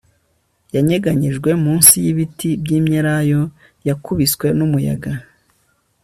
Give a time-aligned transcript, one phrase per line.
[0.75, 3.41] Yanyeganyejwe munsi yibiti byimyelayo
[3.87, 5.11] yakubiswe numuyaga